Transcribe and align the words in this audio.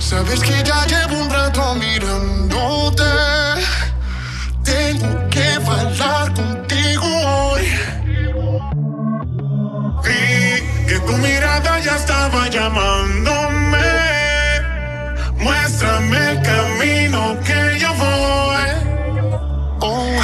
Sabes 0.00 0.40
que 0.40 0.62
ya 0.64 0.86
llevo 0.86 1.20
un 1.22 1.30
rato 1.30 1.74
mirándote. 1.74 3.04
Tengo 4.64 5.28
que 5.30 5.44
hablar 5.66 6.32
contigo 6.34 7.06
hoy. 7.06 7.62
Vi 10.04 10.86
que 10.86 10.98
tu 11.06 11.12
mirada 11.18 11.78
ya 11.80 11.96
estaba 11.96 12.48
llamándome. 12.48 13.78
Muéstrame 15.38 16.32
el 16.32 16.42
camino 16.42 17.38
que 17.44 17.78
yo 17.78 17.94
voy. 17.94 18.68
Oh, 19.80 20.20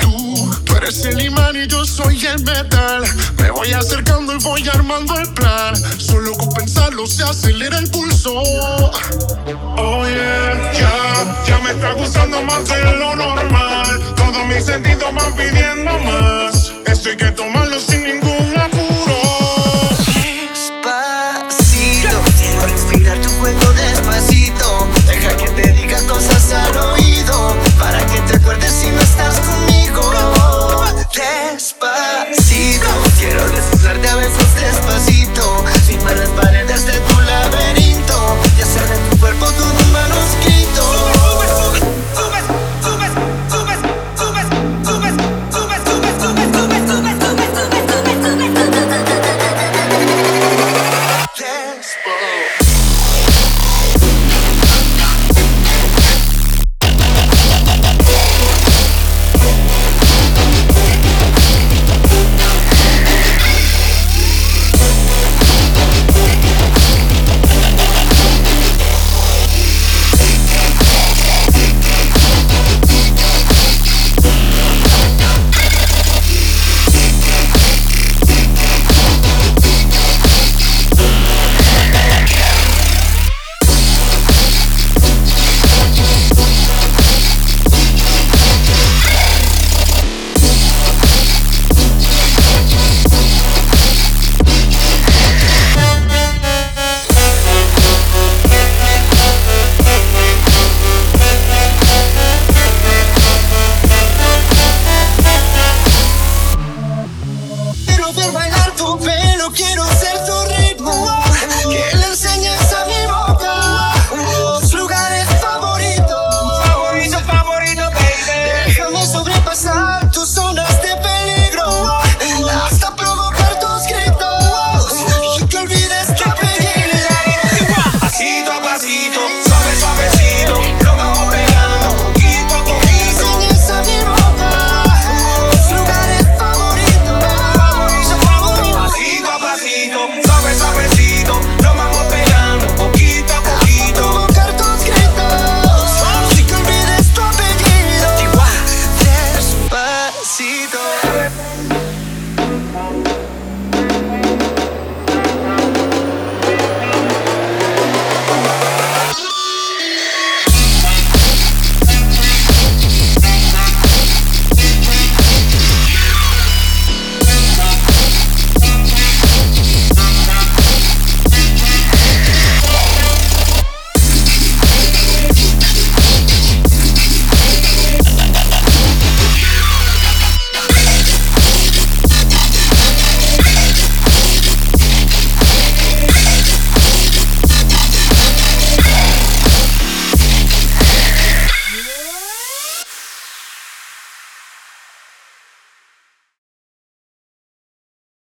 tú, 0.00 0.62
tú 0.64 0.76
eres 0.76 1.04
el 1.04 1.20
yo 1.68 1.84
soy 1.84 2.24
el 2.26 2.42
metal. 2.42 3.02
Me 3.38 3.50
voy 3.50 3.72
acercando 3.72 4.34
y 4.34 4.38
voy 4.38 4.68
armando 4.68 5.18
el 5.18 5.32
plan. 5.34 5.74
Solo 5.98 6.32
con 6.34 6.52
pensarlo 6.54 7.06
se 7.06 7.22
acelera 7.24 7.78
el 7.78 7.90
pulso. 7.90 8.32
Oh 9.76 10.06
yeah, 10.06 10.72
ya, 10.72 11.44
ya 11.46 11.58
me 11.58 11.70
está 11.70 11.92
gustando 11.92 12.42
más 12.42 12.68
de 12.68 12.82
lo 12.98 13.16
normal. 13.16 14.14
Todos 14.16 14.46
mis 14.46 14.64
sentidos 14.64 15.14
van 15.14 15.34
pidiendo 15.34 15.98
más. 16.00 16.72
Esto 16.86 17.10
hay 17.10 17.16
que 17.16 17.30